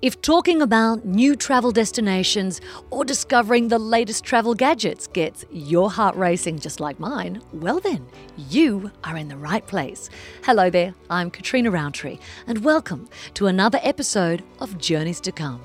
If 0.00 0.22
talking 0.22 0.62
about 0.62 1.04
new 1.04 1.34
travel 1.34 1.72
destinations 1.72 2.60
or 2.90 3.04
discovering 3.04 3.66
the 3.66 3.80
latest 3.80 4.22
travel 4.22 4.54
gadgets 4.54 5.08
gets 5.08 5.44
your 5.50 5.90
heart 5.90 6.14
racing 6.14 6.60
just 6.60 6.78
like 6.78 7.00
mine, 7.00 7.42
well 7.52 7.80
then, 7.80 8.06
you 8.36 8.92
are 9.02 9.16
in 9.16 9.26
the 9.26 9.36
right 9.36 9.66
place. 9.66 10.08
Hello 10.44 10.70
there, 10.70 10.94
I'm 11.10 11.32
Katrina 11.32 11.72
Roundtree, 11.72 12.20
and 12.46 12.62
welcome 12.62 13.08
to 13.34 13.48
another 13.48 13.80
episode 13.82 14.44
of 14.60 14.78
Journeys 14.78 15.20
to 15.22 15.32
Come, 15.32 15.62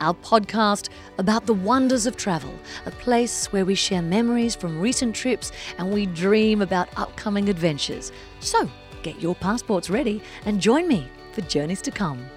our 0.00 0.14
podcast 0.14 0.88
about 1.18 1.46
the 1.46 1.54
wonders 1.54 2.04
of 2.04 2.16
travel, 2.16 2.52
a 2.84 2.90
place 2.90 3.46
where 3.52 3.64
we 3.64 3.76
share 3.76 4.02
memories 4.02 4.56
from 4.56 4.80
recent 4.80 5.14
trips 5.14 5.52
and 5.78 5.94
we 5.94 6.06
dream 6.06 6.62
about 6.62 6.88
upcoming 6.98 7.48
adventures. 7.48 8.10
So, 8.40 8.68
get 9.04 9.22
your 9.22 9.36
passports 9.36 9.88
ready 9.88 10.20
and 10.46 10.60
join 10.60 10.88
me 10.88 11.06
for 11.30 11.42
Journeys 11.42 11.82
to 11.82 11.92
Come. 11.92 12.28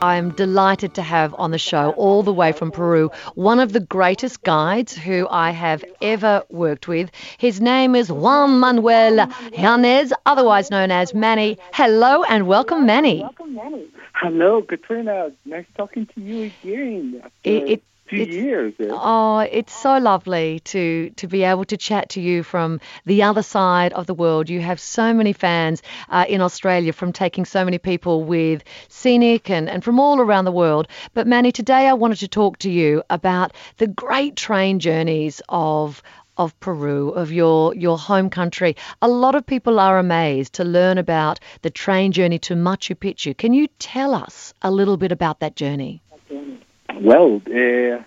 I'm 0.00 0.30
delighted 0.30 0.94
to 0.94 1.02
have 1.02 1.34
on 1.38 1.50
the 1.50 1.58
show, 1.58 1.90
all 1.96 2.22
the 2.22 2.32
way 2.32 2.52
from 2.52 2.70
Peru, 2.70 3.10
one 3.34 3.58
of 3.58 3.72
the 3.72 3.80
greatest 3.80 4.42
guides 4.44 4.96
who 4.96 5.26
I 5.28 5.50
have 5.50 5.84
ever 6.00 6.44
worked 6.50 6.86
with. 6.86 7.10
His 7.38 7.60
name 7.60 7.96
is 7.96 8.10
Juan 8.10 8.60
Manuel 8.60 9.28
Yanez, 9.52 10.12
otherwise 10.24 10.70
known 10.70 10.92
as 10.92 11.14
Manny. 11.14 11.58
Hello 11.72 12.22
and 12.22 12.46
welcome, 12.46 12.86
Manny. 12.86 13.22
Welcome, 13.22 13.54
Manny. 13.54 13.88
Hello, 14.14 14.62
Katrina. 14.62 15.32
Nice 15.44 15.66
talking 15.76 16.06
to 16.14 16.20
you 16.20 16.52
again. 16.62 17.22
It, 17.42 17.68
it, 17.68 17.82
few 18.08 18.22
it's, 18.22 18.34
years. 18.34 18.74
Oh, 18.80 19.38
it's 19.38 19.74
so 19.74 19.98
lovely 19.98 20.60
to 20.60 21.10
to 21.10 21.26
be 21.26 21.44
able 21.44 21.64
to 21.66 21.76
chat 21.76 22.10
to 22.10 22.20
you 22.20 22.42
from 22.42 22.80
the 23.04 23.22
other 23.22 23.42
side 23.42 23.92
of 23.92 24.06
the 24.06 24.14
world. 24.14 24.48
You 24.48 24.60
have 24.60 24.80
so 24.80 25.12
many 25.12 25.32
fans 25.32 25.82
uh, 26.08 26.24
in 26.28 26.40
Australia 26.40 26.92
from 26.92 27.12
taking 27.12 27.44
so 27.44 27.64
many 27.64 27.78
people 27.78 28.24
with 28.24 28.64
scenic 28.88 29.50
and, 29.50 29.68
and 29.68 29.84
from 29.84 30.00
all 30.00 30.20
around 30.20 30.44
the 30.44 30.52
world. 30.52 30.88
But 31.14 31.26
Manny, 31.26 31.52
today 31.52 31.86
I 31.86 31.92
wanted 31.94 32.18
to 32.18 32.28
talk 32.28 32.58
to 32.58 32.70
you 32.70 33.02
about 33.10 33.52
the 33.76 33.86
great 33.86 34.36
train 34.36 34.78
journeys 34.78 35.40
of 35.48 36.02
of 36.38 36.58
Peru, 36.60 37.10
of 37.10 37.32
your, 37.32 37.74
your 37.74 37.98
home 37.98 38.30
country. 38.30 38.76
A 39.02 39.08
lot 39.08 39.34
of 39.34 39.44
people 39.44 39.80
are 39.80 39.98
amazed 39.98 40.52
to 40.54 40.64
learn 40.64 40.96
about 40.96 41.40
the 41.62 41.70
train 41.70 42.12
journey 42.12 42.38
to 42.38 42.54
Machu 42.54 42.94
Picchu. 42.94 43.36
Can 43.36 43.52
you 43.52 43.66
tell 43.80 44.14
us 44.14 44.54
a 44.62 44.70
little 44.70 44.96
bit 44.96 45.10
about 45.10 45.40
that 45.40 45.56
journey? 45.56 46.00
Well, 47.00 47.40
uh, 47.46 48.02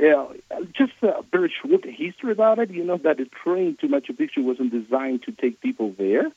uh, 0.00 0.34
just 0.72 0.92
a 1.02 1.22
very 1.32 1.52
short 1.62 1.84
history 1.84 2.32
about 2.32 2.58
it. 2.60 2.70
You 2.70 2.84
know 2.84 2.98
that 2.98 3.16
the 3.16 3.24
train 3.24 3.76
to 3.80 3.88
Machu 3.88 4.10
Picchu 4.16 4.44
wasn't 4.44 4.70
designed 4.70 5.24
to 5.24 5.32
take 5.32 5.60
people 5.60 5.94
there. 5.98 6.30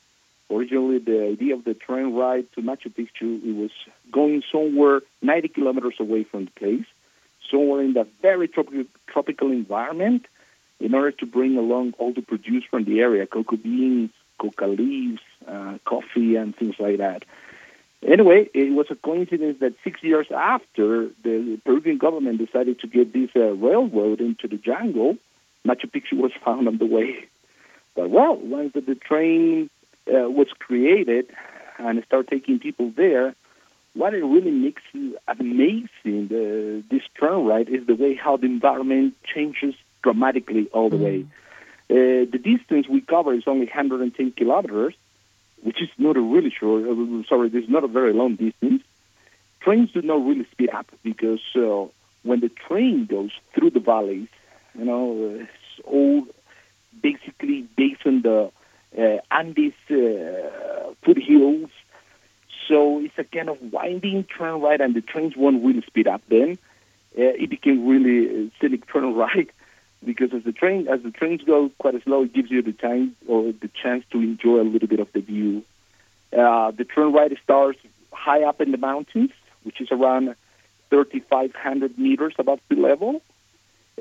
Originally, 0.50 0.98
the 0.98 1.28
idea 1.28 1.54
of 1.54 1.64
the 1.64 1.74
train 1.74 2.14
ride 2.14 2.46
to 2.54 2.62
Machu 2.62 2.92
Picchu 2.92 3.44
it 3.44 3.54
was 3.54 3.70
going 4.10 4.42
somewhere 4.50 5.02
90 5.22 5.48
kilometers 5.48 5.94
away 6.00 6.24
from 6.24 6.46
the 6.46 6.50
place, 6.52 6.86
somewhere 7.48 7.82
in 7.82 7.92
that 7.92 8.08
very 8.20 8.48
tropical, 8.48 8.84
tropical 9.06 9.52
environment, 9.52 10.26
in 10.80 10.94
order 10.94 11.12
to 11.12 11.26
bring 11.26 11.56
along 11.56 11.94
all 11.98 12.12
the 12.12 12.22
produce 12.22 12.64
from 12.64 12.84
the 12.84 13.00
area, 13.00 13.24
cocoa 13.26 13.56
beans, 13.56 14.10
coca 14.38 14.66
leaves, 14.66 15.22
uh, 15.46 15.78
coffee, 15.84 16.34
and 16.34 16.56
things 16.56 16.74
like 16.80 16.98
that. 16.98 17.22
Anyway, 18.04 18.48
it 18.52 18.72
was 18.72 18.86
a 18.90 18.96
coincidence 18.96 19.60
that 19.60 19.74
six 19.84 20.02
years 20.02 20.26
after 20.32 21.08
the 21.22 21.60
Peruvian 21.64 21.98
government 21.98 22.38
decided 22.38 22.80
to 22.80 22.88
get 22.88 23.12
this 23.12 23.30
uh, 23.36 23.52
railroad 23.54 24.20
into 24.20 24.48
the 24.48 24.56
jungle, 24.56 25.16
Machu 25.66 25.86
Picchu 25.90 26.14
was 26.14 26.32
found 26.44 26.66
on 26.66 26.78
the 26.78 26.86
way. 26.86 27.26
But 27.94 28.10
well, 28.10 28.36
once 28.36 28.72
the 28.72 28.94
train 28.96 29.70
uh, 30.08 30.28
was 30.28 30.48
created 30.58 31.28
and 31.78 32.02
started 32.04 32.28
taking 32.28 32.58
people 32.58 32.90
there, 32.90 33.34
what 33.94 34.14
it 34.14 34.24
really 34.24 34.50
makes 34.50 34.82
amazing 35.28 36.28
the, 36.28 36.82
this 36.90 37.02
train 37.14 37.44
ride 37.46 37.68
is 37.68 37.86
the 37.86 37.94
way 37.94 38.14
how 38.14 38.36
the 38.36 38.46
environment 38.46 39.14
changes 39.22 39.74
dramatically 40.02 40.68
all 40.72 40.88
the 40.88 40.96
mm. 40.96 41.04
way. 41.04 41.26
Uh, 41.90 42.24
the 42.30 42.40
distance 42.42 42.88
we 42.88 43.02
cover 43.02 43.34
is 43.34 43.44
only 43.46 43.66
110 43.66 44.32
kilometers, 44.32 44.94
which 45.62 45.80
is 45.80 45.88
not 45.96 46.16
a 46.16 46.20
really 46.20 46.50
short, 46.50 46.84
uh, 46.84 47.28
sorry, 47.28 47.48
this 47.48 47.64
is 47.64 47.70
not 47.70 47.84
a 47.84 47.88
very 47.88 48.12
long 48.12 48.34
distance, 48.34 48.82
trains 49.60 49.90
do 49.92 50.02
not 50.02 50.24
really 50.26 50.46
speed 50.50 50.70
up 50.70 50.86
because 51.02 51.40
uh, 51.56 51.86
when 52.22 52.40
the 52.40 52.48
train 52.48 53.06
goes 53.06 53.30
through 53.54 53.70
the 53.70 53.80
valleys, 53.80 54.28
you 54.76 54.84
know, 54.84 55.38
it's 55.40 55.84
all 55.84 56.26
basically 57.00 57.62
based 57.76 58.06
on 58.06 58.22
the 58.22 58.50
uh, 58.98 59.18
Andes 59.30 59.74
uh, 59.90 60.92
foothills. 61.02 61.70
So 62.68 63.00
it's 63.00 63.18
a 63.18 63.24
kind 63.24 63.48
of 63.48 63.60
winding 63.72 64.24
train 64.24 64.60
ride, 64.60 64.80
and 64.80 64.94
the 64.94 65.00
trains 65.00 65.36
won't 65.36 65.64
really 65.64 65.82
speed 65.82 66.06
up 66.06 66.22
then. 66.28 66.58
Uh, 67.16 67.36
it 67.36 67.50
became 67.50 67.86
really 67.86 68.46
a 68.46 68.50
scenic 68.60 68.86
train 68.86 69.14
ride 69.14 69.50
because 70.04 70.32
as 70.32 70.44
the 70.44 70.52
train 70.52 70.88
as 70.88 71.02
the 71.02 71.10
trains 71.10 71.42
go 71.42 71.70
quite 71.78 72.02
slow, 72.04 72.22
it 72.22 72.32
gives 72.32 72.50
you 72.50 72.62
the 72.62 72.72
time 72.72 73.16
or 73.26 73.52
the 73.52 73.68
chance 73.68 74.04
to 74.10 74.18
enjoy 74.18 74.60
a 74.60 74.68
little 74.68 74.88
bit 74.88 75.00
of 75.00 75.12
the 75.12 75.20
view. 75.20 75.64
Uh, 76.36 76.70
the 76.70 76.84
train 76.84 77.12
ride 77.12 77.36
starts 77.42 77.78
high 78.12 78.42
up 78.42 78.60
in 78.60 78.70
the 78.70 78.78
mountains, 78.78 79.30
which 79.64 79.80
is 79.80 79.88
around 79.90 80.34
3,500 80.90 81.98
meters 81.98 82.34
above 82.38 82.60
sea 82.68 82.76
level. 82.76 83.22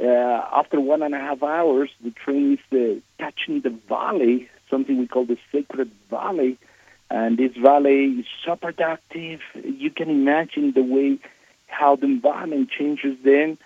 Uh, 0.02 0.06
after 0.06 0.80
one 0.80 1.04
and 1.04 1.14
a 1.14 1.20
half 1.20 1.44
hours, 1.44 1.90
the 2.04 2.12
train 2.12 2.58
is 2.58 2.78
uh, 2.78 3.24
touching 3.24 3.62
the 3.62 3.70
valley, 3.90 4.50
something 4.70 4.98
we 4.98 5.08
call 5.08 5.26
the 5.26 5.38
Sacred 5.52 5.92
Valley, 6.10 6.58
and 7.10 7.38
this 7.38 7.56
valley 7.58 8.06
is 8.06 8.26
so 8.46 8.56
productive. 8.56 9.42
You 9.54 9.92
can 9.92 10.10
imagine 10.10 10.72
the 10.72 10.82
way 10.82 11.20
how 11.68 11.98
the 11.98 12.06
environment 12.06 12.70
changes 12.70 13.18
then 13.24 13.58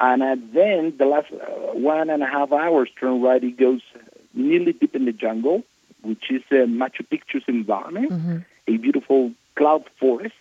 and 0.00 0.22
uh, 0.22 0.36
then 0.52 0.94
the 0.98 1.06
last 1.06 1.32
uh, 1.32 1.72
one 1.72 2.10
and 2.10 2.22
a 2.22 2.26
half 2.26 2.52
hours 2.52 2.90
train 2.90 3.22
ride, 3.22 3.44
it 3.44 3.56
goes 3.56 3.80
nearly 4.34 4.72
deep 4.72 4.94
in 4.94 5.06
the 5.06 5.12
jungle, 5.12 5.62
which 6.02 6.30
is 6.30 6.42
uh, 6.50 6.66
Machu 6.66 7.06
Picchu's 7.10 7.44
environment, 7.48 8.10
mm-hmm. 8.10 8.38
a 8.68 8.76
beautiful 8.76 9.32
cloud 9.54 9.84
forest, 9.98 10.34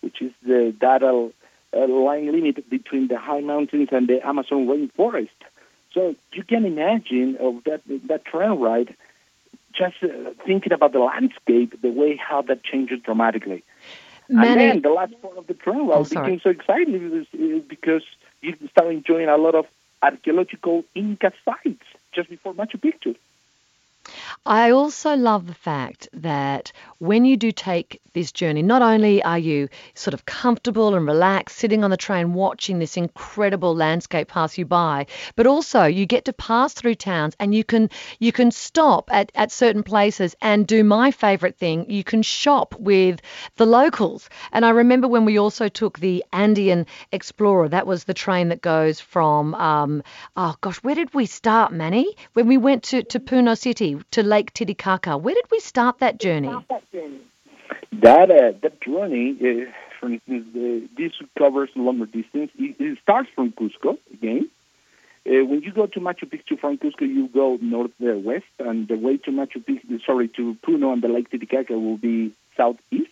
which 0.00 0.20
is 0.20 0.32
the 0.44 0.74
that 0.80 1.02
uh, 1.02 1.86
line 1.86 2.30
limit 2.30 2.68
between 2.68 3.08
the 3.08 3.18
high 3.18 3.40
mountains 3.40 3.88
and 3.92 4.08
the 4.08 4.26
Amazon 4.26 4.66
rainforest. 4.66 5.30
So 5.94 6.14
you 6.32 6.42
can 6.42 6.64
imagine 6.66 7.36
of 7.40 7.64
that 7.64 7.80
that 8.08 8.26
train 8.26 8.60
ride, 8.60 8.94
just 9.72 9.96
uh, 10.02 10.08
thinking 10.44 10.72
about 10.72 10.92
the 10.92 10.98
landscape, 10.98 11.80
the 11.80 11.90
way 11.90 12.16
how 12.16 12.42
that 12.42 12.62
changes 12.62 13.00
dramatically. 13.00 13.64
Many... 14.28 14.48
And 14.48 14.60
then 14.60 14.82
the 14.82 14.90
last 14.90 15.20
part 15.22 15.36
of 15.38 15.46
the 15.46 15.54
train 15.54 15.86
ride 15.86 15.96
oh, 15.98 16.04
became 16.04 16.40
so 16.40 16.50
exciting 16.50 17.26
because 17.68 18.02
you 18.42 18.68
start 18.70 18.92
enjoying 18.92 19.28
a 19.28 19.36
lot 19.36 19.54
of 19.54 19.66
archaeological 20.02 20.84
Inca 20.94 21.32
sites 21.44 21.84
just 22.12 22.28
before 22.28 22.54
Machu 22.54 22.76
Picchu. 22.76 23.16
I 24.44 24.72
also 24.72 25.14
love 25.14 25.46
the 25.46 25.54
fact 25.54 26.08
that 26.12 26.72
when 26.98 27.24
you 27.24 27.36
do 27.36 27.52
take 27.52 28.00
this 28.12 28.32
journey, 28.32 28.62
not 28.62 28.82
only 28.82 29.22
are 29.22 29.38
you 29.38 29.68
sort 29.94 30.14
of 30.14 30.26
comfortable 30.26 30.94
and 30.94 31.06
relaxed 31.06 31.56
sitting 31.56 31.84
on 31.84 31.90
the 31.90 31.96
train 31.96 32.34
watching 32.34 32.78
this 32.78 32.96
incredible 32.96 33.74
landscape 33.74 34.28
pass 34.28 34.58
you 34.58 34.66
by, 34.66 35.06
but 35.36 35.46
also 35.46 35.84
you 35.84 36.04
get 36.06 36.24
to 36.24 36.32
pass 36.32 36.74
through 36.74 36.96
towns 36.96 37.34
and 37.38 37.54
you 37.54 37.64
can 37.64 37.88
you 38.18 38.32
can 38.32 38.50
stop 38.50 39.08
at, 39.12 39.30
at 39.34 39.52
certain 39.52 39.82
places 39.82 40.34
and 40.42 40.66
do 40.66 40.84
my 40.84 41.10
favorite 41.10 41.56
thing, 41.56 41.88
you 41.88 42.04
can 42.04 42.22
shop 42.22 42.74
with 42.78 43.20
the 43.56 43.66
locals. 43.66 44.28
And 44.52 44.64
I 44.66 44.70
remember 44.70 45.08
when 45.08 45.24
we 45.24 45.38
also 45.38 45.68
took 45.68 45.98
the 45.98 46.24
Andean 46.32 46.86
Explorer, 47.12 47.68
that 47.68 47.86
was 47.86 48.04
the 48.04 48.14
train 48.14 48.48
that 48.48 48.60
goes 48.60 49.00
from 49.00 49.54
um, 49.54 50.02
oh 50.36 50.54
gosh, 50.60 50.78
where 50.78 50.94
did 50.94 51.14
we 51.14 51.26
start, 51.26 51.72
Manny? 51.72 52.14
When 52.32 52.46
we 52.48 52.58
went 52.58 52.82
to, 52.84 53.02
to 53.04 53.20
Puno 53.20 53.56
City 53.56 53.91
to 54.12 54.22
Lake 54.22 54.52
Titicaca. 54.52 55.16
Where 55.16 55.34
did 55.34 55.46
we 55.50 55.60
start 55.60 55.98
that 55.98 56.18
journey? 56.18 56.48
That 57.92 58.30
uh, 58.30 58.52
that 58.62 58.80
journey, 58.80 59.36
uh, 59.40 59.70
for 59.98 60.10
instance, 60.10 60.46
uh, 60.56 60.86
this 60.96 61.12
covers 61.38 61.70
a 61.76 61.78
longer 61.78 62.06
distance. 62.06 62.50
It, 62.58 62.76
it, 62.78 62.98
starts 63.02 63.28
from 63.34 63.52
Cusco 63.52 63.98
again. 64.12 64.48
Uh, 65.24 65.44
when 65.44 65.62
you 65.62 65.72
go 65.72 65.86
to 65.86 66.00
Machu 66.00 66.24
Picchu 66.24 66.58
from 66.58 66.78
Cusco, 66.78 67.02
you 67.02 67.28
go 67.28 67.58
north 67.60 67.92
uh, 68.02 68.18
west, 68.18 68.46
and 68.58 68.88
the 68.88 68.96
way 68.96 69.16
to 69.18 69.30
Machu 69.30 69.64
Picchu, 69.64 70.04
sorry, 70.04 70.28
to 70.28 70.56
Puno 70.66 70.92
and 70.92 71.02
the 71.02 71.08
Lake 71.08 71.30
Titicaca 71.30 71.78
will 71.78 71.96
be 71.96 72.32
southeast. 72.56 73.10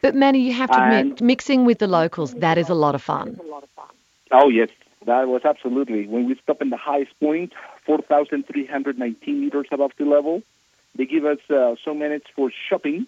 But 0.00 0.14
Manny, 0.14 0.40
you 0.40 0.52
have 0.52 0.70
to 0.70 0.80
admit, 0.80 1.20
mixing 1.20 1.64
with 1.64 1.78
the 1.78 1.88
locals, 1.88 2.34
that 2.34 2.58
is 2.58 2.68
a 2.68 2.74
lot 2.74 2.94
of 2.94 3.02
fun. 3.02 3.38
Oh 4.30 4.48
yes, 4.48 4.68
that 5.06 5.28
was 5.28 5.42
absolutely 5.44 6.06
when 6.06 6.26
we 6.26 6.36
stop 6.42 6.62
in 6.62 6.70
the 6.70 6.76
highest 6.76 7.18
point, 7.20 7.52
4,319 7.84 9.40
meters 9.40 9.66
above 9.70 9.92
sea 9.98 10.04
level. 10.04 10.42
They 10.96 11.06
give 11.06 11.24
us 11.24 11.38
uh, 11.50 11.74
some 11.84 11.98
minutes 11.98 12.26
for 12.34 12.50
shopping, 12.68 13.06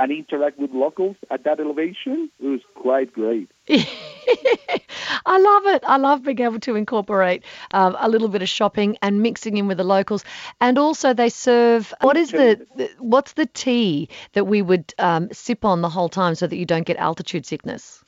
and 0.00 0.10
interact 0.10 0.58
with 0.58 0.70
locals 0.72 1.16
at 1.30 1.44
that 1.44 1.60
elevation, 1.60 2.30
it 2.42 2.46
was 2.46 2.60
quite 2.74 3.12
great. 3.12 3.50
I 3.68 5.38
love 5.38 5.66
it. 5.74 5.84
I 5.86 5.98
love 5.98 6.22
being 6.22 6.40
able 6.40 6.60
to 6.60 6.74
incorporate 6.74 7.44
um, 7.72 7.94
a 8.00 8.08
little 8.08 8.28
bit 8.28 8.40
of 8.40 8.48
shopping 8.48 8.96
and 9.02 9.20
mixing 9.20 9.58
in 9.58 9.66
with 9.66 9.76
the 9.76 9.84
locals. 9.84 10.24
And 10.58 10.78
also, 10.78 11.12
they 11.12 11.28
serve 11.28 11.92
what 12.00 12.16
is 12.16 12.30
the, 12.30 12.66
the 12.76 12.90
what's 12.98 13.34
the 13.34 13.44
tea 13.44 14.08
that 14.32 14.44
we 14.44 14.62
would 14.62 14.94
um, 14.98 15.28
sip 15.32 15.66
on 15.66 15.82
the 15.82 15.90
whole 15.90 16.08
time 16.08 16.34
so 16.34 16.46
that 16.46 16.56
you 16.56 16.64
don't 16.64 16.86
get 16.86 16.96
altitude 16.96 17.44
sickness? 17.44 18.02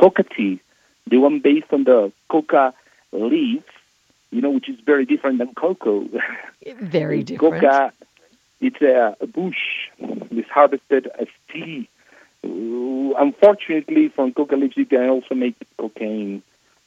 Coca 0.00 0.24
tea, 0.24 0.60
the 1.06 1.18
one 1.18 1.38
based 1.38 1.72
on 1.72 1.84
the 1.84 2.12
coca 2.28 2.74
leaves, 3.12 3.64
you 4.32 4.40
know, 4.40 4.50
which 4.50 4.68
is 4.68 4.80
very 4.80 5.06
different 5.06 5.38
than 5.38 5.54
cocoa. 5.54 6.08
Very 6.80 7.22
different. 7.22 7.60
Coca, 7.60 7.92
it's 8.60 8.80
a, 8.80 9.16
a 9.20 9.26
bush. 9.26 9.88
It's 9.98 10.48
harvested 10.48 11.08
as 11.18 11.26
tea 11.52 11.88
uh, 12.44 13.14
unfortunately, 13.18 14.08
from 14.08 14.32
coca 14.32 14.56
leaves 14.56 14.76
you 14.76 14.86
can 14.86 15.08
also 15.08 15.34
make 15.34 15.56
cocaine, 15.78 16.42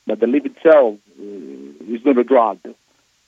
but 0.06 0.20
the 0.20 0.28
leaf 0.28 0.46
itself 0.46 0.98
uh, 1.20 1.94
is 1.94 2.04
not 2.06 2.18
a 2.18 2.24
drug. 2.24 2.60
Uh, 2.66 2.72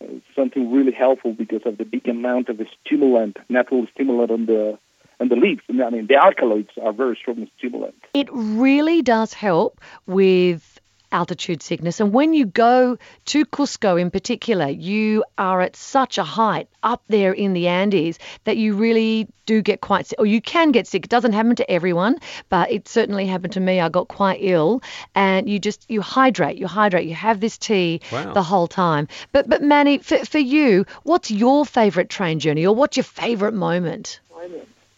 it's 0.02 0.26
something 0.36 0.72
really 0.72 0.92
helpful 0.92 1.34
because 1.34 1.62
of 1.66 1.78
the 1.78 1.86
big 1.86 2.08
amount 2.08 2.50
of 2.50 2.58
the 2.58 2.68
stimulant, 2.84 3.38
natural 3.50 3.88
stimulant 3.94 4.32
on 4.32 4.46
the 4.46 4.78
on 5.20 5.30
the 5.30 5.36
leaves. 5.36 5.62
I 5.70 5.90
mean, 5.90 6.08
the 6.08 6.16
alkaloids 6.16 6.70
are 6.82 6.94
very 6.94 7.16
strong 7.16 7.48
stimulants. 7.58 7.98
It 8.14 8.30
really 8.32 9.02
does 9.02 9.34
help 9.34 9.82
with 10.06 10.80
altitude 11.12 11.62
sickness. 11.62 12.00
And 12.00 12.14
when 12.14 12.34
you 12.34 12.46
go 12.46 12.98
to 13.26 13.46
Cusco 13.46 14.00
in 14.00 14.12
particular, 14.12 14.68
you 14.68 15.24
are 15.38 15.62
at 15.62 15.76
such 15.76 16.18
a 16.18 16.24
height 16.24 16.68
up 16.84 17.02
there 17.08 17.34
in 17.34 17.54
the 17.54 17.68
Andes 17.68 18.20
that 18.44 18.58
you 18.58 18.76
really 18.76 19.28
do 19.46 19.62
get 19.62 19.82
quite 19.82 20.08
sick, 20.08 20.20
or 20.20 20.26
you 20.26 20.42
can 20.42 20.72
get 20.72 20.88
sick. 20.88 21.06
It 21.06 21.10
doesn't 21.10 21.34
happen 21.34 21.56
to 21.56 21.72
everyone, 21.72 22.18
but 22.50 22.72
it 22.72 22.88
certainly 22.88 23.26
happened 23.26 23.54
to 23.54 23.60
me. 23.60 23.80
I 23.80 23.90
got 23.90 24.08
quite 24.08 24.40
ill, 24.42 24.82
and 25.16 25.50
you 25.50 25.60
just 25.60 25.90
you 25.90 26.02
hydrate, 26.02 26.58
you 26.58 26.68
hydrate, 26.68 27.08
you 27.08 27.16
have 27.16 27.40
this 27.40 27.58
tea 27.58 28.02
wow. 28.12 28.34
the 28.34 28.44
whole 28.44 28.68
time. 28.68 29.08
But 29.32 29.50
but 29.50 29.64
Manny, 29.64 30.00
for, 30.00 30.24
for 30.26 30.40
you, 30.40 30.86
what's 31.04 31.32
your 31.32 31.66
favorite 31.66 32.10
train 32.10 32.40
journey, 32.40 32.66
or 32.66 32.76
what's 32.76 32.98
your 32.98 33.06
favorite 33.06 33.54
moment? 33.54 34.20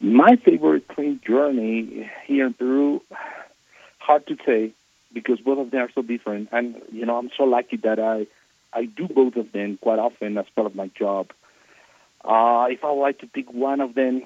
My 0.02 0.38
favorite 0.38 0.88
train 0.90 1.20
journey 1.28 2.10
here 2.26 2.48
in 2.48 2.54
Peru, 2.54 3.02
hard 4.00 4.26
to 4.28 4.38
say 4.46 4.74
because 5.14 5.40
both 5.40 5.60
of 5.60 5.72
them 5.72 5.82
are 5.82 5.92
so 5.94 6.02
different. 6.02 6.50
And 6.52 6.82
you 6.92 7.06
know, 7.06 7.18
I'm 7.18 7.32
so 7.38 7.44
lucky 7.44 7.78
that 7.78 8.00
I 8.00 8.28
I 8.74 8.86
do 8.86 9.08
both 9.08 9.36
of 9.36 9.52
them 9.52 9.78
quite 9.82 10.00
often 10.00 10.38
as 10.38 10.46
part 10.56 10.68
of 10.68 10.76
my 10.76 10.88
job. 10.88 11.32
Uh, 12.24 12.68
if 12.70 12.84
I 12.84 12.92
would 12.92 13.02
like 13.02 13.20
to 13.20 13.28
pick 13.28 13.52
one 13.52 13.80
of 13.80 13.96
them, 13.96 14.22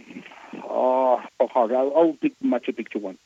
oh, 0.64 1.22
so 1.38 1.48
hard. 1.48 1.72
I'll, 1.72 1.94
I'll 1.96 2.14
pick 2.14 2.34
Machu 2.40 2.76
Picchu 2.76 3.00
one. 3.00 3.18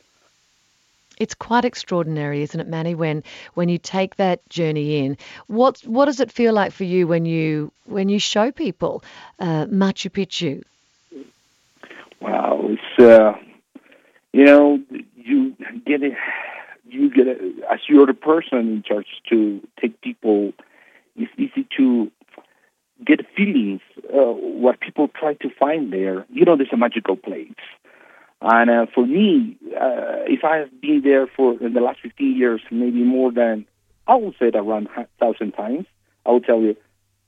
It's 1.19 1.33
quite 1.33 1.65
extraordinary, 1.65 2.43
isn't 2.43 2.59
it, 2.59 2.67
Manny? 2.67 2.93
When 2.93 3.23
when 3.55 3.69
you 3.69 3.79
take 3.79 4.17
that 4.17 4.47
journey 4.49 4.99
in, 4.99 5.17
what 5.47 5.79
what 5.79 6.05
does 6.05 6.19
it 6.19 6.31
feel 6.31 6.53
like 6.53 6.71
for 6.71 6.83
you 6.83 7.07
when 7.07 7.25
you 7.25 7.71
when 7.85 8.07
you 8.09 8.19
show 8.19 8.51
people 8.51 9.03
uh, 9.39 9.65
Machu 9.65 10.11
Picchu? 10.11 10.63
Wow, 12.21 12.67
it's 12.69 13.03
uh, 13.03 13.33
you 14.31 14.45
know 14.45 14.79
you 15.15 15.55
get 15.85 16.03
it 16.03 16.13
you 16.89 17.09
get 17.09 17.27
a, 17.27 17.33
as 17.71 17.79
you're 17.87 18.05
the 18.05 18.13
person 18.13 18.59
in 18.59 18.83
charge 18.83 19.07
to 19.29 19.61
take 19.79 20.01
people. 20.01 20.53
It's 21.15 21.31
easy 21.37 21.67
to 21.77 22.11
get 23.05 23.21
feelings 23.35 23.81
uh, 24.13 24.33
what 24.33 24.79
people 24.79 25.07
try 25.07 25.33
to 25.35 25.49
find 25.59 25.91
there. 25.91 26.25
You 26.29 26.45
know, 26.45 26.55
there's 26.55 26.73
a 26.73 26.77
magical 26.77 27.15
place. 27.15 27.51
And 28.41 28.69
uh, 28.69 28.85
for 28.93 29.05
me, 29.05 29.57
uh, 29.75 30.25
if 30.27 30.43
I 30.43 30.57
have 30.57 30.81
been 30.81 31.01
there 31.03 31.27
for 31.27 31.53
in 31.61 31.73
the 31.73 31.81
last 31.81 31.99
15 32.01 32.37
years, 32.37 32.61
maybe 32.69 33.03
more 33.03 33.31
than 33.31 33.65
I 34.07 34.15
would 34.15 34.35
say 34.39 34.51
around 34.53 34.89
thousand 35.19 35.53
times, 35.53 35.85
I 36.25 36.31
will 36.31 36.41
tell 36.41 36.61
you 36.61 36.75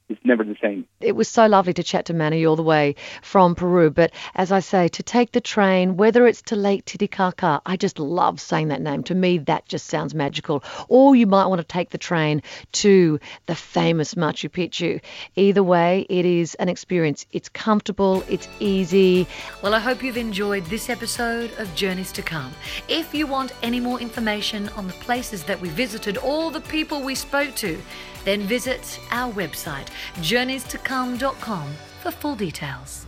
it's 0.10 0.20
never 0.24 0.44
the 0.44 0.56
same. 0.62 0.86
It 1.00 1.16
was 1.16 1.30
so 1.30 1.46
lovely 1.46 1.74
to 1.74 1.84
chat 1.84 2.06
to 2.06 2.14
Manny 2.14 2.46
all 2.46 2.56
the 2.56 2.64
way 2.64 2.96
from 3.22 3.56
Peru. 3.56 3.92
But 3.92 4.12
as 4.36 4.52
I 4.52 4.60
say, 4.60 4.88
to 4.90 5.04
take 5.04 5.32
the 5.32 5.42
train, 5.42 5.98
whether 5.98 6.26
it's 6.26 6.42
to 6.44 6.56
Lake 6.56 6.86
Titicaca, 6.86 7.62
I 7.66 7.78
just 7.78 8.00
love 8.00 8.42
saying 8.42 8.70
that 8.70 8.82
name. 8.82 9.04
To 9.04 9.16
me, 9.16 9.38
that 9.40 9.68
just 9.68 9.86
sounds 9.86 10.16
magical. 10.16 10.64
Or 10.88 11.16
you 11.16 11.28
might 11.28 11.46
want 11.46 11.60
to 11.60 11.68
take 11.68 11.92
the 11.92 11.98
train 11.98 12.42
to 12.74 13.20
the 13.46 13.56
famous 13.56 14.16
Machu 14.16 14.50
Picchu. 14.50 15.00
Either 15.36 15.64
way, 15.64 16.08
it 16.10 16.26
is 16.26 16.56
an 16.56 16.70
experience. 16.70 17.26
It's 17.32 17.50
comfortable, 17.50 18.24
it's 18.28 18.48
easy. 18.60 19.28
Well, 19.62 19.76
I 19.76 19.80
hope 19.80 20.04
you've 20.04 20.18
enjoyed 20.18 20.66
this 20.66 20.90
episode 20.90 21.52
of 21.60 21.74
Journeys 21.76 22.12
to 22.14 22.24
Come. 22.24 22.52
If 22.88 23.14
you 23.14 23.28
want 23.28 23.54
any 23.62 23.80
more 23.80 24.00
information 24.00 24.70
on 24.70 24.88
the 24.88 24.94
places 24.94 25.44
that 25.44 25.62
we 25.62 25.70
visited, 25.70 26.18
all 26.18 26.50
the 26.50 26.62
people 26.62 27.02
we 27.04 27.14
spoke 27.14 27.54
to, 27.56 27.80
then 28.26 28.42
visit 28.42 29.00
our 29.12 29.32
website, 29.34 29.88
journeystocome.com, 30.18 31.74
for 32.02 32.12
full 32.12 32.36
details. 32.36 33.06